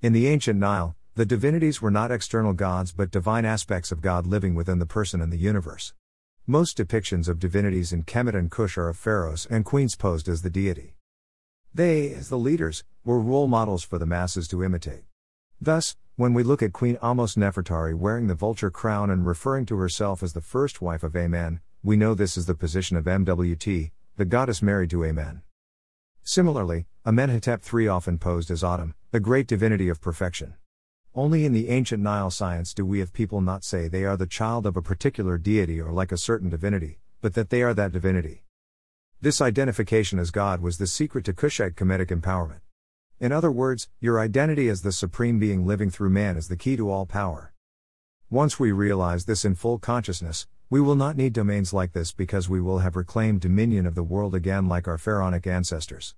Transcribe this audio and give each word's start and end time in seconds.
In 0.00 0.12
the 0.12 0.28
ancient 0.28 0.60
Nile, 0.60 0.94
the 1.16 1.26
divinities 1.26 1.82
were 1.82 1.90
not 1.90 2.12
external 2.12 2.52
gods 2.52 2.92
but 2.92 3.10
divine 3.10 3.44
aspects 3.44 3.90
of 3.90 4.00
God 4.00 4.28
living 4.28 4.54
within 4.54 4.78
the 4.78 4.86
person 4.86 5.20
and 5.20 5.32
the 5.32 5.36
universe. 5.36 5.92
Most 6.46 6.78
depictions 6.78 7.26
of 7.26 7.40
divinities 7.40 7.92
in 7.92 8.04
Kemet 8.04 8.36
and 8.36 8.48
Kush 8.48 8.78
are 8.78 8.88
of 8.88 8.96
pharaohs 8.96 9.44
and 9.50 9.64
queens 9.64 9.96
posed 9.96 10.28
as 10.28 10.42
the 10.42 10.50
deity. 10.50 10.94
They, 11.74 12.14
as 12.14 12.28
the 12.28 12.38
leaders, 12.38 12.84
were 13.04 13.18
role 13.18 13.48
models 13.48 13.82
for 13.82 13.98
the 13.98 14.06
masses 14.06 14.46
to 14.48 14.62
imitate. 14.62 15.02
Thus, 15.60 15.96
when 16.14 16.32
we 16.32 16.44
look 16.44 16.62
at 16.62 16.72
Queen 16.72 16.96
Ahmose 17.02 17.36
Nefertari 17.36 17.92
wearing 17.92 18.28
the 18.28 18.36
vulture 18.36 18.70
crown 18.70 19.10
and 19.10 19.26
referring 19.26 19.66
to 19.66 19.78
herself 19.78 20.22
as 20.22 20.32
the 20.32 20.40
first 20.40 20.80
wife 20.80 21.02
of 21.02 21.16
Amen, 21.16 21.58
we 21.82 21.96
know 21.96 22.14
this 22.14 22.36
is 22.36 22.46
the 22.46 22.54
position 22.54 22.96
of 22.96 23.06
MWT, 23.06 23.90
the 24.16 24.24
goddess 24.24 24.62
married 24.62 24.90
to 24.90 25.04
Amen. 25.04 25.42
Similarly, 26.22 26.86
Amenhotep 27.08 27.62
III 27.72 27.88
often 27.88 28.18
posed 28.18 28.50
as 28.50 28.62
Atum, 28.62 28.92
the 29.12 29.18
great 29.18 29.46
divinity 29.46 29.88
of 29.88 29.98
perfection. 29.98 30.52
Only 31.14 31.46
in 31.46 31.54
the 31.54 31.70
ancient 31.70 32.02
Nile 32.02 32.30
science 32.30 32.74
do 32.74 32.84
we 32.84 33.00
of 33.00 33.14
people 33.14 33.40
not 33.40 33.64
say 33.64 33.88
they 33.88 34.04
are 34.04 34.18
the 34.18 34.26
child 34.26 34.66
of 34.66 34.76
a 34.76 34.82
particular 34.82 35.38
deity 35.38 35.80
or 35.80 35.90
like 35.90 36.12
a 36.12 36.18
certain 36.18 36.50
divinity, 36.50 36.98
but 37.22 37.32
that 37.32 37.48
they 37.48 37.62
are 37.62 37.72
that 37.72 37.92
divinity. 37.92 38.44
This 39.22 39.40
identification 39.40 40.18
as 40.18 40.30
God 40.30 40.60
was 40.60 40.76
the 40.76 40.86
secret 40.86 41.24
to 41.24 41.32
Kushite 41.32 41.76
Kemetic 41.76 42.08
empowerment. 42.08 42.60
In 43.18 43.32
other 43.32 43.50
words, 43.50 43.88
your 44.00 44.20
identity 44.20 44.68
as 44.68 44.82
the 44.82 44.92
supreme 44.92 45.38
being 45.38 45.66
living 45.66 45.88
through 45.88 46.10
man 46.10 46.36
is 46.36 46.48
the 46.48 46.58
key 46.58 46.76
to 46.76 46.90
all 46.90 47.06
power. 47.06 47.54
Once 48.28 48.60
we 48.60 48.70
realize 48.70 49.24
this 49.24 49.46
in 49.46 49.54
full 49.54 49.78
consciousness, 49.78 50.46
we 50.68 50.78
will 50.78 50.94
not 50.94 51.16
need 51.16 51.32
domains 51.32 51.72
like 51.72 51.94
this 51.94 52.12
because 52.12 52.50
we 52.50 52.60
will 52.60 52.80
have 52.80 52.96
reclaimed 52.96 53.40
dominion 53.40 53.86
of 53.86 53.94
the 53.94 54.02
world 54.02 54.34
again 54.34 54.68
like 54.68 54.86
our 54.86 54.98
pharaonic 54.98 55.46
ancestors. 55.46 56.14